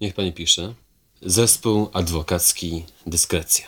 [0.00, 0.74] Niech pani pisze.
[1.22, 3.66] Zespół adwokacki Dyskrecja.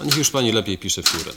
[0.00, 1.34] A niech już pani lepiej pisze piórem.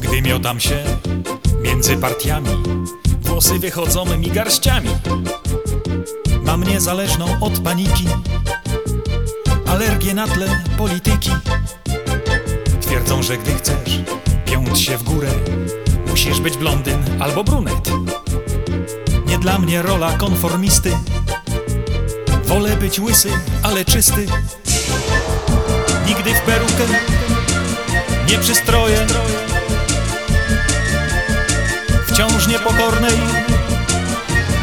[0.00, 0.84] Gdy miodam się
[1.62, 2.48] między partiami,
[3.32, 4.88] włosy wychodzą mi garściami.
[6.42, 8.06] Mam niezależną od paniki,
[9.66, 11.30] alergię na tle polityki.
[12.80, 14.00] Twierdzą, że gdy chcesz
[14.44, 15.28] piąć się w górę,
[16.06, 17.90] musisz być blondyn albo brunet.
[19.26, 20.98] Nie dla mnie rola konformisty,
[22.44, 23.30] wolę być łysy,
[23.62, 24.26] ale czysty.
[26.06, 26.84] Nigdy w perukę
[28.28, 29.06] nie przystroję
[32.62, 33.18] wciąż niepokornej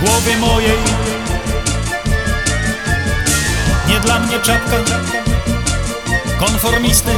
[0.01, 0.77] głowy mojej.
[3.87, 4.75] Nie dla mnie czapka
[6.39, 7.11] konformisty.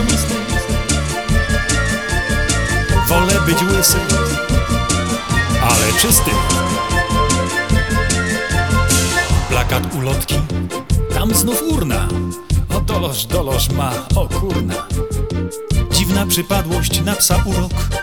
[3.08, 3.98] Wolę być łysy,
[5.62, 6.32] ale czysty.
[9.50, 10.36] Plakat ulotki,
[11.14, 12.08] tam znów urna.
[12.76, 14.76] O doloż, doloż ma, o kurna.
[15.92, 18.01] Dziwna przypadłość na psa urok.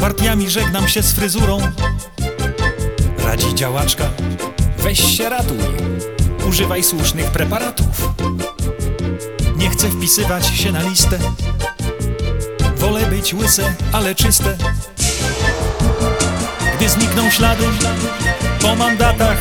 [0.00, 1.58] Partiami żegnam się z fryzurą.
[3.18, 4.04] Radzi działaczka,
[4.78, 5.58] weź się ratuj,
[6.48, 8.10] używaj słusznych preparatów.
[9.56, 11.18] Nie chcę wpisywać się na listę,
[12.76, 14.56] wolę być łyse, ale czyste.
[16.76, 17.64] Gdy znikną ślady
[18.60, 19.38] po mandatach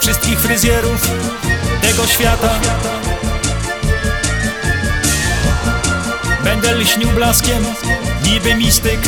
[0.00, 1.10] wszystkich fryzjerów
[1.82, 2.60] tego świata.
[6.50, 7.64] Będę lśnił blaskiem,
[8.24, 9.00] niby mistyk.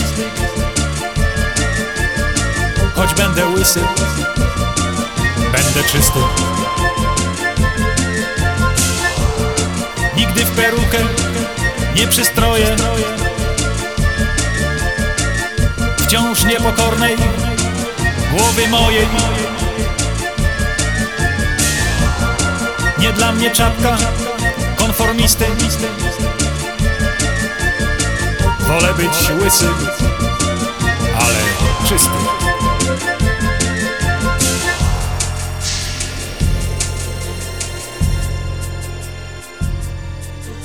[2.95, 3.81] Choć będę łysy,
[5.53, 6.19] będę czysty.
[10.17, 10.99] Nigdy w perukę
[11.97, 12.77] nie przystroję.
[15.99, 17.17] Wciąż niepokornej
[18.33, 19.07] głowy mojej.
[22.99, 23.97] Nie dla mnie czapka
[24.77, 25.47] konformisty
[28.73, 29.67] Wolę być łysy,
[31.19, 31.39] ale
[31.89, 32.11] czysty.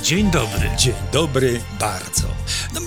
[0.02, 0.70] Dzień dobry.
[0.76, 2.28] Dzień dobry bardzo.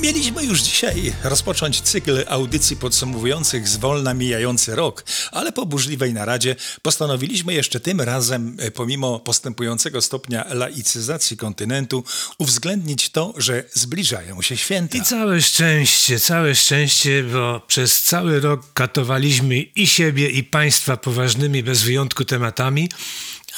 [0.01, 7.53] Mieliśmy już dzisiaj rozpocząć cykl audycji podsumowujących zwolna mijający rok, ale po burzliwej naradzie postanowiliśmy
[7.53, 12.03] jeszcze tym razem, e, pomimo postępującego stopnia laicyzacji kontynentu,
[12.37, 14.97] uwzględnić to, że zbliżają się święta.
[14.97, 21.63] I całe szczęście, całe szczęście, bo przez cały rok katowaliśmy i siebie, i państwa poważnymi
[21.63, 22.89] bez wyjątku tematami,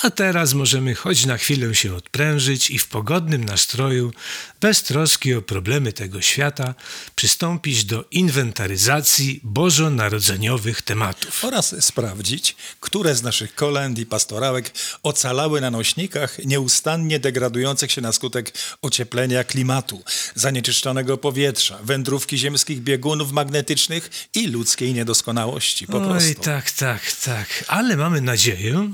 [0.04, 4.14] a teraz możemy choć na chwilę się odprężyć i w pogodnym nastroju,
[4.62, 6.76] bez troski o problemy tego świata,
[7.16, 11.46] przystąpić do inwentaryzacji bożonarodzeniowych tematów.
[11.46, 14.72] oraz sprawdzić, które z naszych kolęd i pastorałek
[15.04, 20.04] ocalały na nośnikach nieustannie degradujących się na skutek ocieplenia klimatu,
[20.36, 25.88] zanieczyszczonego powietrza, wędrówki ziemskich biegunów magnetycznych i ludzkiej niedoskonałości.
[25.88, 26.42] Po Oj, prostu.
[26.42, 27.64] tak, tak, tak.
[27.68, 28.92] Ale mamy nadzieję,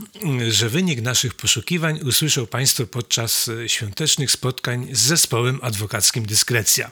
[0.50, 6.92] że wynik naszych poszukiwań usłyszą Państwo podczas e, świątecznych spotkań z zespołem adwokackim Dyskrecja.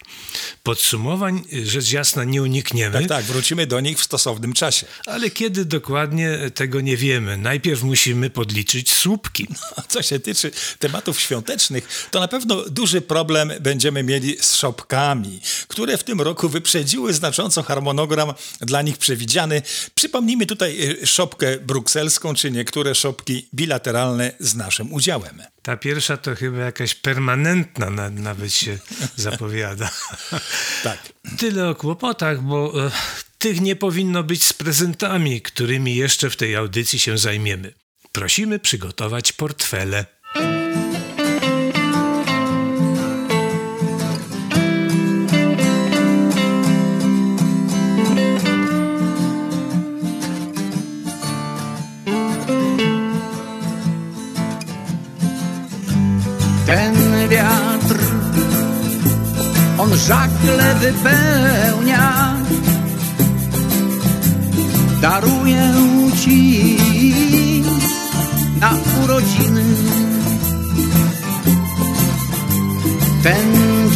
[0.63, 2.99] Podsumowań, e, rzecz jasna, nie unikniemy.
[2.99, 4.85] Tak, tak, wrócimy do nich w stosownym czasie.
[5.05, 7.37] Ale kiedy dokładnie e, tego nie wiemy.
[7.37, 9.47] Najpierw musimy podliczyć słupki.
[9.78, 15.41] A co się tyczy tematów świątecznych, to na pewno duży problem będziemy mieli z szopkami,
[15.67, 19.61] które w tym roku wyprzedziły znacząco harmonogram dla nich przewidziany.
[19.96, 23.97] Przypomnijmy tutaj szopkę brukselską, czy niektóre szopki bilateralne
[24.40, 25.41] z naszym udziałem.
[25.61, 28.79] Ta pierwsza to chyba jakaś permanentna na, nawet się
[29.16, 29.91] zapowiada.
[30.84, 30.99] Tak.
[31.38, 32.91] Tyle o kłopotach, bo e,
[33.38, 37.73] tych nie powinno być z prezentami, którymi jeszcze w tej audycji się zajmiemy.
[38.11, 40.05] Prosimy przygotować portfele.
[60.08, 62.34] Żagle wypełnia.
[65.02, 65.74] Daruję
[66.24, 66.78] ci
[68.59, 68.72] na
[69.04, 69.64] urodziny
[73.24, 73.48] ten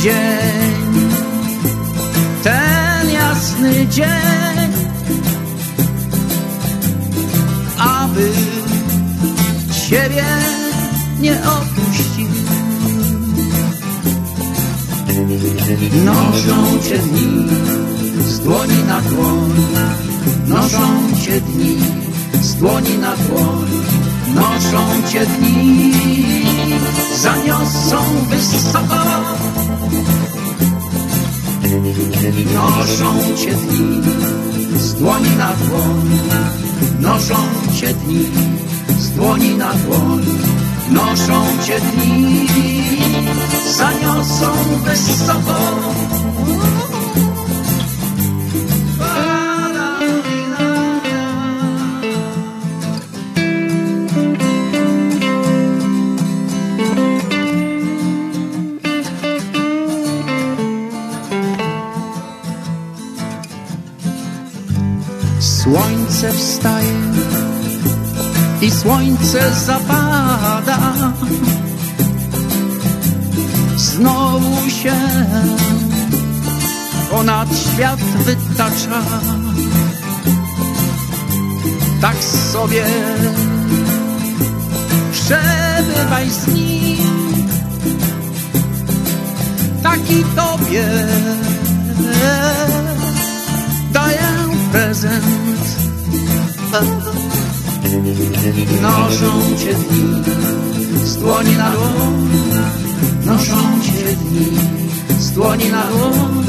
[0.02, 1.10] dzień,
[2.44, 4.72] ten jasny dzień,
[7.78, 8.32] aby
[9.90, 10.26] ciebie
[11.20, 12.21] nie opuścił.
[15.22, 17.46] Noszą cię dni
[18.28, 19.52] z dłoni na dłoń,
[20.48, 20.88] noszą
[21.26, 21.78] cię dni
[22.42, 23.70] z dłoni na dłoń,
[24.36, 25.94] noszą cię dni,
[27.18, 27.98] zaniosą
[28.30, 28.96] wysoko.
[32.54, 34.02] Noszą cię dni
[34.80, 36.20] z dłoni na dłoń,
[37.00, 37.36] noszą
[37.80, 38.26] cię dni
[39.00, 40.26] z dłoni na dłoń,
[40.92, 42.48] noszą cię dni,
[43.78, 44.52] zaniosą
[44.86, 45.56] wysoko.
[65.40, 66.94] Słońce wstaje
[68.62, 70.01] i słońce zapada.
[73.78, 74.94] Znowu się
[77.12, 79.02] ponad świat wytacza.
[82.02, 82.86] Tak sobie
[85.12, 87.48] przebywaj z nim,
[89.84, 90.86] taki tobie
[93.94, 94.30] daję
[94.72, 95.22] prezent.
[98.82, 100.24] Noszą cię dni
[101.06, 101.18] z
[101.58, 102.30] na dłoń,
[103.26, 104.58] noszą cię dni.
[105.20, 105.38] Z
[105.72, 106.46] na dłoń,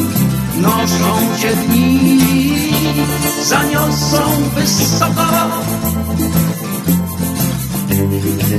[0.60, 2.18] noszą cię dni,
[3.44, 4.22] zaniosą
[4.54, 5.26] wysoko.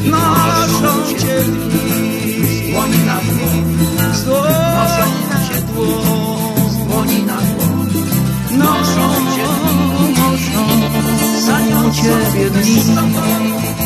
[0.05, 2.73] Noszą cię dni.
[2.73, 5.05] Z na dłoń, z dłoni noszą
[5.47, 5.99] cię dłoń,
[6.69, 7.89] z na dłoń,
[8.57, 9.05] noszą
[9.35, 10.63] cię dni, noszą,
[11.45, 13.82] zaniosą ciebie dni.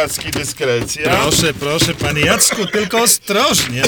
[0.00, 1.16] Adwokacki dyskrecja.
[1.16, 3.82] Proszę, proszę, panie Jacku, tylko ostrożnie.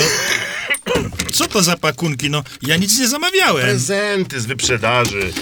[0.87, 1.03] No.
[1.33, 2.31] Co to za pakunki?
[2.31, 3.63] No, ja nic nie zamawiałem.
[3.63, 5.33] Prezenty z wyprzedaży.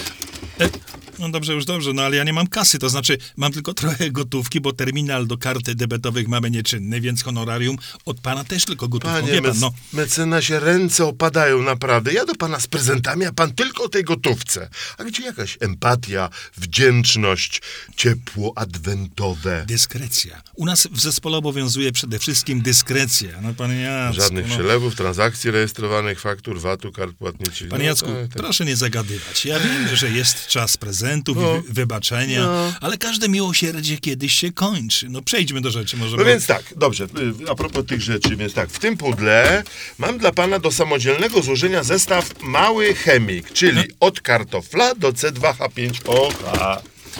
[1.20, 4.10] No dobrze, już dobrze, no ale ja nie mam kasy, to znaczy mam tylko trochę
[4.10, 9.20] gotówki, bo terminal do karty debetowych mamy nieczynny, więc honorarium od pana też tylko gotówką.
[9.20, 9.72] Panie Wie pan, no.
[9.92, 12.12] mecenasie, ręce opadają naprawdę.
[12.12, 14.68] Ja do pana z prezentami, a pan tylko o tej gotówce.
[14.98, 17.62] A gdzie jakaś empatia, wdzięczność,
[17.96, 19.64] ciepło adwentowe?
[19.68, 20.42] Dyskrecja.
[20.54, 23.40] U nas w zespole obowiązuje przede wszystkim dyskrecja.
[23.42, 24.54] No panie Jacku, Żadnych no.
[24.54, 27.68] przelewów, transakcji rejestrowanych, faktur, VAT-u, kart płatniczych.
[27.68, 28.36] Panie No Jacku, tak, tak.
[28.42, 29.44] proszę nie zagadywać.
[29.44, 30.76] Ja wiem, że jest czas
[31.16, 31.56] No.
[31.56, 32.48] i wy- wybaczenia,
[32.80, 35.08] ale każde miłosierdzie kiedyś się kończy.
[35.08, 36.16] No przejdźmy do rzeczy, może.
[36.16, 39.62] No więc tak, dobrze, y, a propos tych rzeczy, więc tak, w tym pudle
[39.98, 46.76] mam dla pana do samodzielnego złożenia zestaw mały chemik, czyli od kartofla do C2H5OH.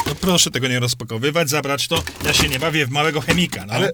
[0.06, 2.02] No proszę tego nie rozpakowywać, zabrać to.
[2.25, 3.64] Ja się nie bawię w małego chemika.
[3.66, 3.73] No.
[3.73, 3.92] Ale,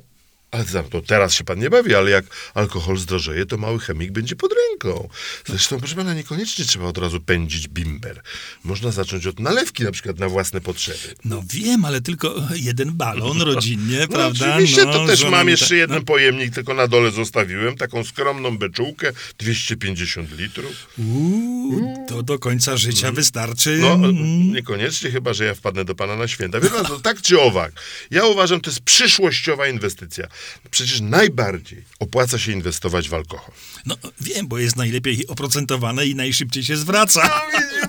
[0.51, 2.25] ale to teraz się pan nie bawi, ale jak
[2.55, 5.09] alkohol zdrożeje, to mały chemik będzie pod ręką.
[5.47, 8.23] Zresztą, proszę pana, niekoniecznie trzeba od razu pędzić bimber.
[8.65, 11.15] Można zacząć od nalewki, na przykład na własne potrzeby.
[11.25, 14.51] No wiem, ale tylko jeden balon rodzinnie, No prawda?
[14.55, 16.05] oczywiście, no, to też mam jeszcze ta- jeden no.
[16.05, 20.73] pojemnik, tylko na dole zostawiłem, taką skromną beczułkę, 250 litrów.
[20.99, 23.79] Uuu, to do końca życia wystarczy.
[23.81, 24.53] No, Mm.
[24.53, 26.61] niekoniecznie, chyba że ja wpadnę do pana na święta.
[26.61, 27.73] Wie pan, to tak czy owak.
[28.11, 30.27] Ja uważam, to jest przyszłościowa inwestycja.
[30.71, 33.55] Przecież najbardziej opłaca się inwestować w alkohol.
[33.87, 37.43] No wiem, bo jest najlepiej oprocentowane i najszybciej się zwraca.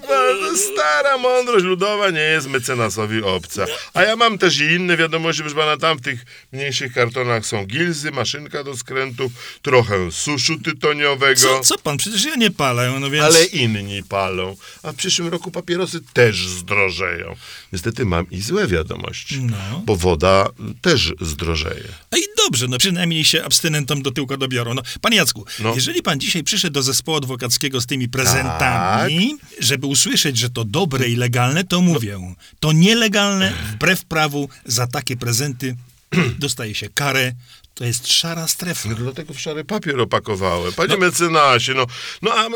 [0.10, 0.17] No
[0.58, 3.66] stara mądrość ludowa nie jest mecenasowi obca.
[3.94, 7.66] A ja mam też i inne wiadomości, proszę pana, tam w tych mniejszych kartonach są
[7.66, 9.32] gilzy, maszynka do skrętów,
[9.62, 11.40] trochę suszu tytoniowego.
[11.40, 11.98] Co, co pan?
[11.98, 13.26] Przecież ja nie palę, no więc...
[13.26, 17.36] Ale inni palą, a w przyszłym roku papierosy też zdrożeją.
[17.74, 19.82] Niestety mam i złe wiadomości, No.
[19.86, 20.48] bo woda
[20.82, 21.84] też zdrożeje.
[22.12, 24.74] A i dobrze, no przynajmniej się abstynentom do tyłka dobiorą.
[24.74, 25.76] No, panie Jacku, No.
[25.76, 31.10] jeżeli pan dzisiaj przyszedł do zespołu adwokackiego z tymi prezentami, żeby usłyszeć, że to dobre
[31.10, 35.76] i legalne, to mówię, to nielegalne, wbrew prawu, za takie prezenty
[36.40, 37.34] dostaje się karę,
[37.78, 38.90] to jest szara strefa.
[38.90, 40.74] No dlatego w szary papier opakowałem.
[40.74, 41.86] Panie mecenasie, no,
[42.22, 42.48] no a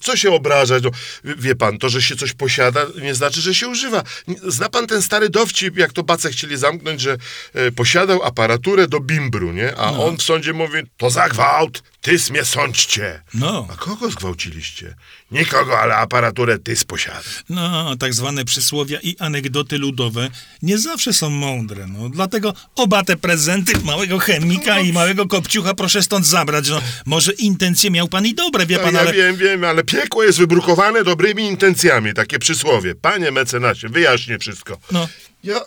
[0.00, 0.82] co się obrażać?
[0.84, 0.90] No,
[1.24, 4.02] wie pan, to, że się coś posiada, nie znaczy, że się używa.
[4.48, 7.16] Zna pan ten stary dowcip, jak to bace chcieli zamknąć, że
[7.54, 9.76] e, posiadał aparaturę do bimbru, nie?
[9.76, 13.22] A on w sądzie mówi, to za gwałt, tys mnie sądźcie.
[13.34, 13.68] No.
[13.72, 14.94] A kogo zgwałciliście?
[15.30, 17.22] Nikogo, ale aparaturę tys posiada.
[17.48, 20.30] No, tak zwane przysłowia i anegdoty ludowe
[20.62, 21.86] nie zawsze są mądre.
[21.86, 26.68] No, dlatego oba te prezenty małego chemika i małego kopciucha proszę stąd zabrać.
[26.68, 29.12] No, może intencje miał pan i dobre, wie No, pan, ja ale...
[29.12, 32.94] wiem, wiem, ale piekło jest wybrukowane dobrymi intencjami, takie przysłowie.
[32.94, 34.78] Panie mecenasie, wyjaśnię wszystko.
[34.92, 35.08] No.
[35.44, 35.60] Ja,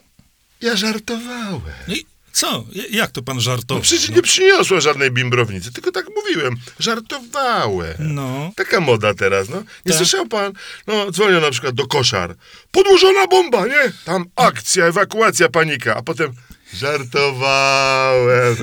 [0.62, 1.62] ja żartowałem.
[1.88, 2.66] No i co?
[2.92, 3.78] Jak to pan żartował?
[3.78, 6.56] No przecież nie przyniosłem żadnej bimbrownicy, tylko tak mówiłem.
[6.80, 7.96] Żartowałem.
[8.00, 8.52] No.
[8.56, 9.58] Taka moda teraz, no.
[9.58, 9.96] Nie Tak.
[9.96, 10.54] słyszał pan?
[10.88, 12.36] No, dzwonią na przykład do koszar.
[12.72, 13.92] Podłożona bomba, nie?
[14.06, 15.96] Tam akcja, ewakuacja, panika.
[15.96, 16.32] A potem
[16.74, 18.56] żartowałem.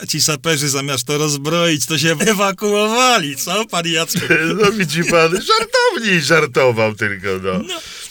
[0.00, 4.20] A ci saperzy zamiast to rozbroić, to się ewakuowali, co, pan Jacku?
[4.62, 7.60] No widzi pan, żartowni żartował tylko, no.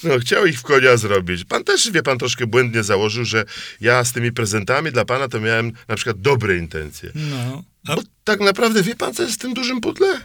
[0.03, 1.43] No, chciał ich w konia zrobić.
[1.45, 3.45] Pan też, wie pan, troszkę błędnie założył, że
[3.81, 7.11] ja z tymi prezentami dla pana to miałem na przykład dobre intencje.
[7.15, 7.63] No.
[7.87, 10.21] A Bo tak naprawdę wie pan, co jest w tym dużym pudle?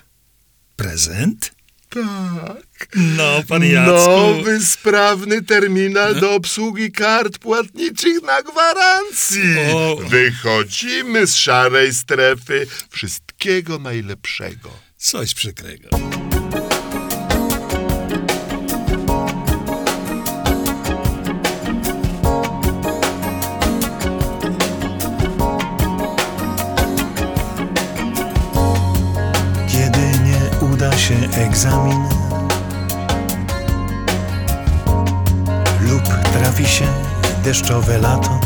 [0.76, 1.52] prezent?
[1.90, 2.88] Tak.
[2.94, 3.90] No, pan Jacku.
[3.90, 9.56] Nowy, sprawny terminal do obsługi kart płatniczych na gwarancji.
[9.74, 9.96] O.
[9.96, 12.66] Wychodzimy z szarej strefy.
[12.90, 14.70] Wszystkiego najlepszego.
[14.96, 15.88] Coś przykrego.
[31.60, 32.08] Egzamin.
[35.80, 36.02] Lub
[36.32, 36.86] trafi się
[37.44, 38.40] deszczowe lato,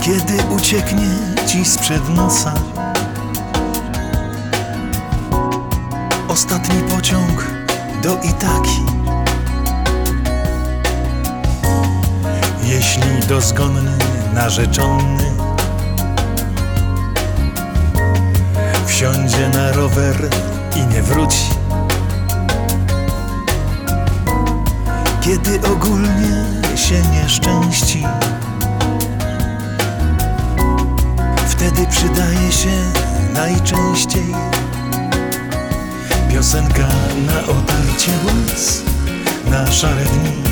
[0.00, 1.08] kiedy ucieknie
[1.46, 2.54] ci sprzed nosa.
[6.28, 7.46] Ostatni pociąg
[8.02, 8.82] do Itaki.
[12.62, 13.98] Jeśli dozgonny
[14.34, 15.41] narzeczony
[19.92, 20.28] rower
[20.76, 21.48] i nie wróci.
[25.20, 26.44] Kiedy ogólnie
[26.76, 28.04] się nieszczęści,
[31.48, 32.92] wtedy przydaje się
[33.34, 34.34] najczęściej
[36.30, 36.88] piosenka
[37.26, 38.82] na otarcie łez,
[39.50, 40.42] na szare dni,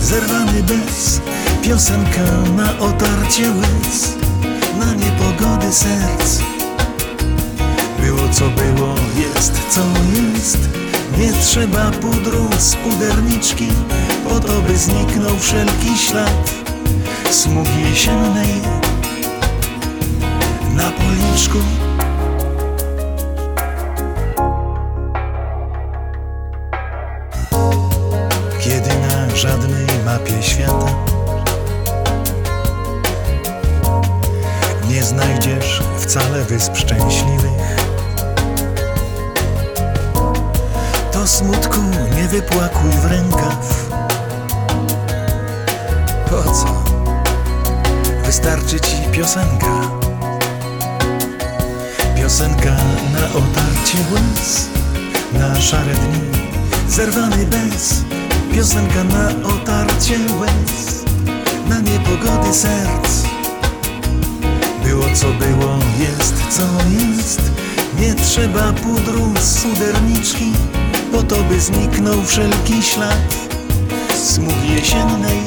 [0.00, 1.20] zerwany bez,
[1.62, 2.24] piosenka
[2.56, 4.16] na otarcie łez,
[4.78, 6.55] na niepogody serc.
[8.32, 9.80] Co było, jest co
[10.12, 10.58] jest.
[11.18, 13.68] Nie trzeba pudru z puderniczki
[14.28, 16.50] Po to by zniknął wszelki ślad
[17.30, 18.48] Smugi jesiennej
[20.74, 21.58] Na policzku.
[28.60, 30.94] Kiedy na żadnej mapie świata
[34.90, 37.65] Nie znajdziesz wcale wysp szczęśliwych
[41.26, 41.80] To smutku
[42.16, 43.90] nie wypłakuj w rękaw
[46.30, 46.84] Po co?
[48.24, 49.90] Wystarczy ci piosenka.
[52.16, 52.76] Piosenka
[53.12, 54.68] na otarcie łez
[55.32, 56.20] Na szare dni
[56.88, 58.04] Zerwany bez.
[58.54, 61.04] Piosenka na otarcie łez
[61.68, 63.22] Na niepogody serc.
[64.84, 67.40] Było co było, jest co jest.
[68.00, 70.52] Nie trzeba pudru z suderniczki
[71.16, 73.48] Po to by zniknął wszelki ślad.
[74.24, 75.40] Smugi jesiennej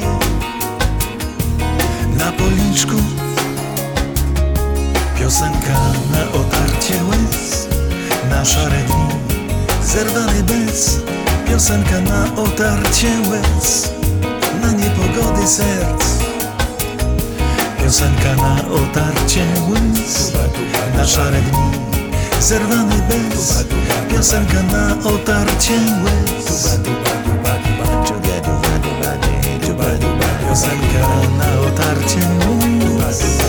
[2.18, 2.96] Na policzku.
[5.18, 5.78] Piosenka
[6.12, 7.68] na otarcie łez.
[8.30, 9.08] Na szare dni
[9.84, 11.00] Zerwany bez.
[11.48, 13.90] Piosenka na otarcie łez.
[14.62, 16.04] Na niepogody serc.
[17.78, 20.32] Piosenka na otarcie łez.
[20.96, 21.99] Na szare dni
[22.40, 23.64] zerwany bez.
[24.10, 25.72] Piosenka na otarcie
[26.04, 26.78] łez.
[30.48, 32.20] Piosenka na otarcie
[32.98, 33.40] łez.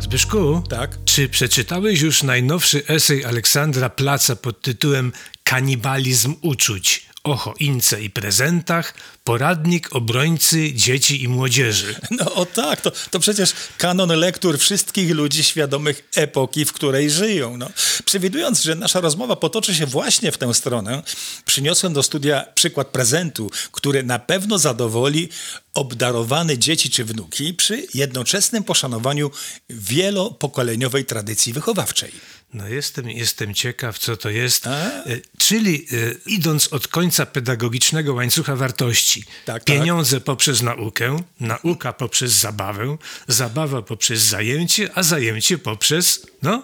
[0.00, 0.98] Zbyszku, Tak?
[1.04, 5.12] czy przeczytałeś już najnowszy esej Aleksandra Placa pod tytułem
[5.44, 11.94] Kanibalizm uczuć o choince i prezentach, poradnik obrońcy dzieci i młodzieży.
[12.10, 17.56] No o tak, to, to przecież kanon lektur wszystkich ludzi świadomych epoki, w której żyją.
[17.56, 17.70] No.
[18.04, 21.02] Przewidując, że nasza rozmowa potoczy się właśnie w tę stronę,
[21.44, 25.28] przyniosłem do studia przykład prezentu, który na pewno zadowoli
[25.74, 29.30] obdarowane dzieci czy wnuki przy jednoczesnym poszanowaniu
[29.70, 32.12] wielopokoleniowej tradycji wychowawczej.
[32.54, 34.66] No jestem, jestem ciekaw, co to jest.
[34.66, 34.70] A?
[34.70, 35.04] E,
[35.38, 42.96] Czyli e, idąc od końca pedagogicznego łańcucha wartości, Tak, pieniądze poprzez naukę, nauka poprzez zabawę,
[43.28, 46.62] zabawa poprzez zajęcie, a zajęcie poprzez, no,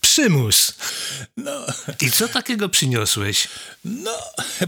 [0.00, 0.74] przymus.
[1.36, 1.66] No,
[2.00, 3.48] I co takiego przyniosłeś?
[3.84, 4.10] no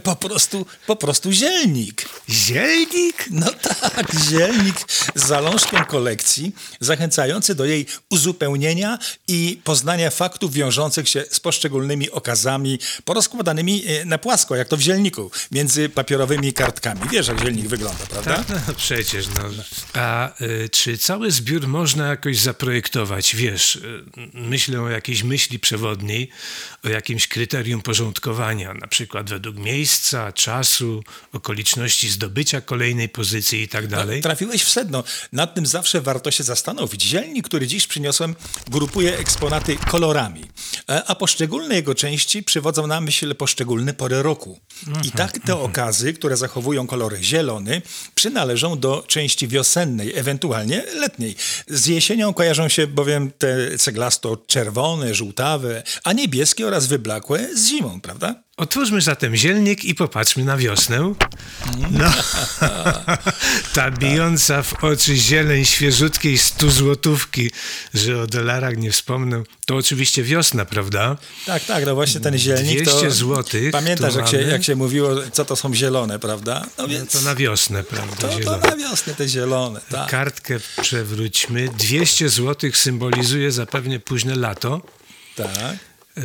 [0.03, 2.09] po prostu, po prostu zielnik.
[2.31, 3.25] Zielnik?
[3.31, 4.77] No tak, zielnik
[5.15, 8.99] z zalążkiem kolekcji, zachęcający do jej uzupełnienia
[9.29, 14.81] i poznania faktów wiążących się z poszczególnymi okazami porozkładanymi e, na płasko, jak to w
[14.81, 17.01] zielniku, między papierowymi kartkami.
[17.11, 18.45] Wiesz, jak zielnik wygląda, prawda?
[18.45, 19.27] Tak, no przecież.
[19.29, 19.43] No.
[19.95, 23.37] A y, czy cały zbiór można jakoś zaprojektować?
[23.37, 26.29] Wiesz, y, myślę o jakiejś myśli przewodniej,
[26.85, 33.87] o jakimś kryterium porządkowania, na przykład według miejsca, czasu, okoliczności zdobycia kolejnej pozycji i tak
[33.87, 34.17] dalej.
[34.17, 35.05] No, trafiłeś w sedno.
[35.33, 37.03] Nad tym zawsze warto się zastanowić.
[37.03, 38.35] Zielnik, który dziś przyniosłem,
[38.71, 40.45] grupuje eksponaty kolorami,
[40.89, 44.61] e, a poszczególne jego części przywodzą na myśl poszczególne pory roku.
[45.05, 47.83] I tak te okazy, które zachowują kolor zielony,
[48.15, 51.37] przynależą do części wiosennej, ewentualnie letniej.
[51.69, 53.79] Z jesienią kojarzą się bowiem te
[55.15, 58.35] żółtawe, a niebieskie oraz wyblakłe z zimą, prawda?
[58.57, 61.15] Otwórzmy zatem zielnik i popatrzmy na wiosnę.
[61.91, 62.13] No,
[63.75, 67.51] ta bijąca w oczy zieleń świeżutkiej stu złotówki,
[67.95, 71.17] że o dolarach nie wspomnę, to oczywiście wiosna, prawda?
[71.47, 73.11] Tak, tak, no właśnie ten zielnik 200 to...
[73.11, 76.67] złotych Pamiętasz, jak się, jak się mówiło, co to są zielone, prawda?
[76.79, 78.29] No więc To na wiosnę, prawda?
[78.29, 80.11] to, to na wiosnę te zielone, tak.
[80.11, 81.69] Kartkę przewróćmy.
[81.79, 84.81] 200 złotych symbolizuje zapewne późne lato,
[85.37, 85.79] tak.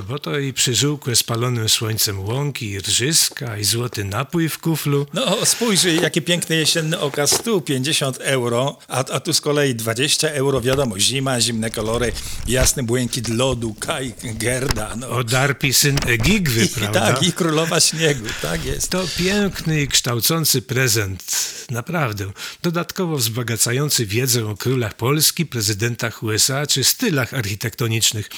[0.08, 5.08] bo to i przyżółkłe spalonym słońcem łąki, i rżyska, i złoty napój w kuflu.
[5.14, 10.32] No spójrz, jaki piękny jesienny okaz tu, 50 euro, a, a tu z kolei 20
[10.32, 12.12] euro, wiadomo, zima, zimne kolory,
[12.48, 15.10] jasny błękit lodu, kaj, gerda, no.
[15.10, 17.00] Odarpi syn Egigwy, I, prawda?
[17.00, 18.90] tak, i królowa śniegu, tak jest.
[18.90, 21.24] To piękny i kształcący prezent,
[21.72, 22.32] naprawdę.
[22.64, 28.30] Dodatkowo wzbogacający wiedzę o królach Polski, prezydentach USA czy stylach architektonicznych.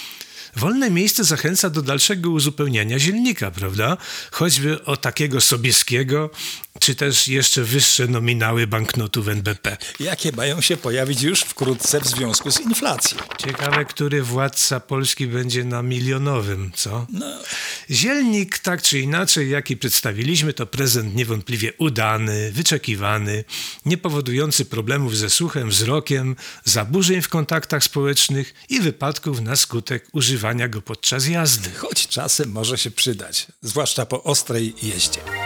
[0.55, 3.97] Wolne miejsce zachęca do dalszego uzupełniania zielnika, prawda?
[4.31, 6.29] Choćby o takiego Sobieskiego,
[6.79, 9.77] czy też jeszcze wyższe nominały banknotów NBP.
[9.99, 13.17] Jakie mają się pojawić już wkrótce w związku z inflacją.
[13.37, 17.07] Ciekawe, który władca Polski będzie na milionowym, co?
[17.09, 17.25] No.
[17.91, 23.43] Zielnik, tak czy inaczej, jaki przedstawiliśmy, to prezent niewątpliwie udany, wyczekiwany,
[23.85, 30.67] nie powodujący problemów ze słuchem, wzrokiem, zaburzeń w kontaktach społecznych i wypadków na skutek używania
[30.67, 31.69] go podczas jazdy.
[31.77, 35.38] Choć czasem może się przydać, zwłaszcza po ostrej jeździe.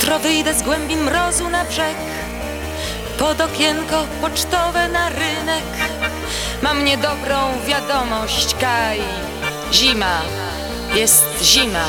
[0.00, 1.96] Jutro wyjdę z głębi mrozu na brzeg.
[3.18, 5.64] Pod okienko pocztowe na rynek.
[6.62, 7.36] Mam niedobrą
[7.66, 9.00] wiadomość, Kaj.
[9.72, 10.20] Zima,
[10.94, 11.84] jest zima.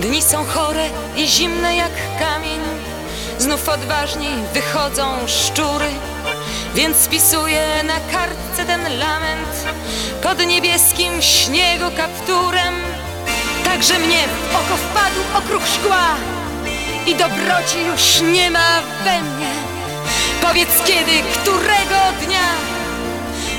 [0.00, 2.60] Dni są chore i zimne jak kamień.
[3.38, 5.88] Znów odważniej wychodzą szczury.
[6.74, 9.66] Więc spisuję na kartce ten lament.
[10.22, 12.74] Pod niebieskim śniegu kapturem.
[13.64, 16.16] Także mnie w oko wpadł okruch szkła
[17.06, 19.50] I dobroci już nie ma we mnie.
[20.42, 22.72] Powiedz kiedy, którego dnia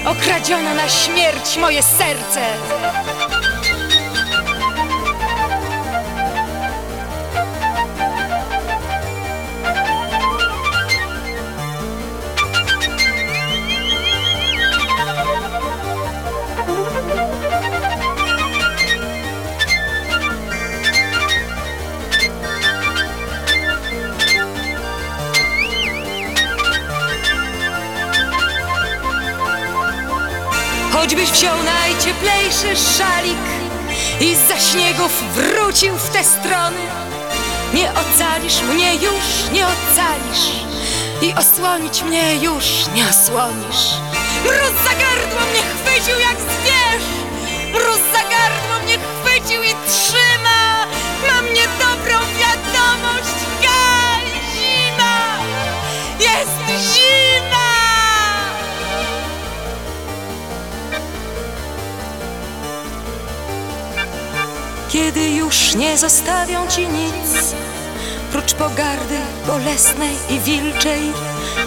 [0.06, 2.42] Okradziono na śmierć moje serce
[31.04, 33.46] Choćbyś wziął najcieplejszy szalik
[34.20, 36.82] i za śniegów wrócił w te strony,
[37.74, 40.46] nie ocalisz mnie już, nie ocalisz
[41.22, 43.84] i osłonić mnie już nie osłonisz.
[44.44, 47.08] Mróz za gardło mnie chwycił jak zwierz,
[47.72, 50.86] mróz za gardło mnie chwycił i trzyma.
[51.28, 53.38] Mam niedobrą wiadomość,
[64.94, 67.54] Kiedy już nie zostawią ci nic,
[68.32, 71.02] prócz pogardy bolesnej i wilczej,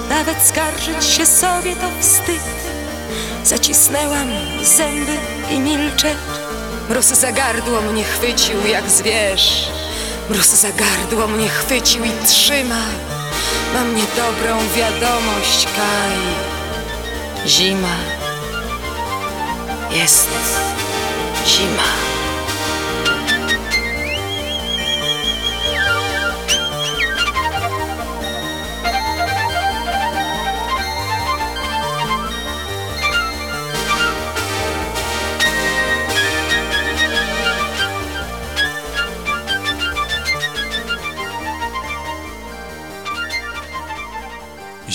[0.09, 2.41] nawet skarżyć się sobie to wstyd.
[3.45, 4.29] Zacisnęłam
[4.63, 5.13] zęby
[5.51, 6.15] i milczę.
[6.89, 9.69] Mróz za gardło mnie chwycił jak zwierz.
[10.31, 12.83] Mróz za gardło mnie chwycił i trzyma.
[13.75, 16.19] Mam niedobrą wiadomość, Kaj.
[17.47, 17.97] Zima.
[19.91, 20.29] Jest
[21.47, 22.16] zima.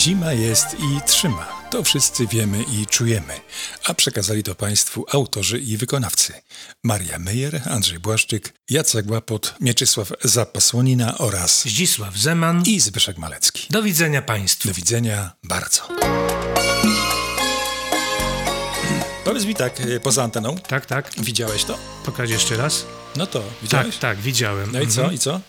[0.02, 1.48] Zima jest i trzyma.
[1.72, 3.40] To wszyscy wiemy i czujemy.
[3.86, 6.34] A przekazali to Państwu autorzy i wykonawcy.
[6.84, 12.64] Maria Meyer, Andrzej Błaszczyk, Jacek Łapot, Mieczysław Zapasłonina oraz Zdzisław Zeman.
[12.66, 13.68] i Zbyszek Malecki.
[13.70, 14.68] Do widzenia Państwu.
[14.68, 15.88] Do widzenia bardzo.
[19.24, 21.12] Powiedz mi tak, e, poza anteną, Tak, tak.
[21.18, 21.78] widziałeś to?
[22.06, 22.86] Pokaż jeszcze raz.
[23.16, 23.98] No to, Tak, widziałeś?
[23.98, 24.72] tak, widziałem.
[24.72, 25.16] No i co, Mhm.
[25.16, 25.42] i co?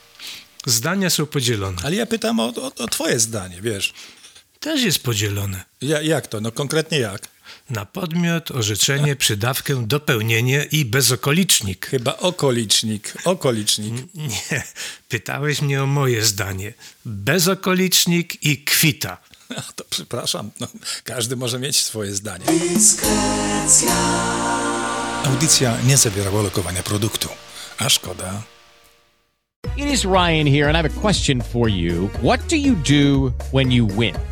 [0.67, 1.77] Zdania są podzielone.
[1.85, 3.93] Ale ja pytam o, o, o twoje zdanie, wiesz.
[4.63, 5.65] Też jest podzielone.
[5.81, 6.41] Ja, jak to?
[6.41, 7.29] No konkretnie jak?
[7.71, 11.87] Na podmiot, orzeczenie, przydawkę, dopełnienie i bezokolicznik.
[11.87, 13.95] Chyba okolicznik, okolicznik.
[14.15, 14.63] Nie,
[15.09, 16.73] pytałeś mnie o moje zdanie.
[17.05, 19.17] Bezokolicznik i kwita.
[19.77, 20.67] To przepraszam, no,
[21.05, 22.45] każdy może mieć swoje zdanie.
[25.25, 27.29] Audycja nie zawierała lokowania produktu,
[27.79, 28.43] a szkoda.
[29.77, 32.09] It is Ryan here, and I have a question for you.
[32.23, 34.32] What do you do when you win?